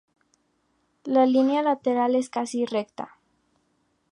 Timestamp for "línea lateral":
1.27-2.15